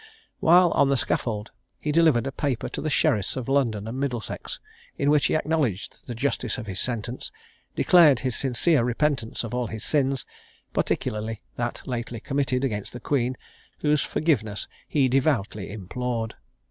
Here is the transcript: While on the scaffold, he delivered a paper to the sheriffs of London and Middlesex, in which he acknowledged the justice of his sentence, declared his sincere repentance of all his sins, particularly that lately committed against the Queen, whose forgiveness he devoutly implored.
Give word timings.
While 0.39 0.71
on 0.71 0.89
the 0.89 0.97
scaffold, 0.97 1.51
he 1.79 1.91
delivered 1.91 2.25
a 2.25 2.31
paper 2.31 2.67
to 2.69 2.81
the 2.81 2.89
sheriffs 2.89 3.35
of 3.35 3.47
London 3.47 3.87
and 3.87 3.99
Middlesex, 3.99 4.59
in 4.97 5.11
which 5.11 5.27
he 5.27 5.35
acknowledged 5.35 6.07
the 6.07 6.15
justice 6.15 6.57
of 6.57 6.65
his 6.65 6.79
sentence, 6.79 7.31
declared 7.75 8.21
his 8.21 8.35
sincere 8.35 8.83
repentance 8.83 9.43
of 9.43 9.53
all 9.53 9.67
his 9.67 9.83
sins, 9.83 10.25
particularly 10.73 11.43
that 11.55 11.83
lately 11.85 12.19
committed 12.19 12.63
against 12.63 12.93
the 12.93 12.99
Queen, 12.99 13.37
whose 13.81 14.01
forgiveness 14.01 14.67
he 14.87 15.07
devoutly 15.07 15.69
implored. 15.71 16.33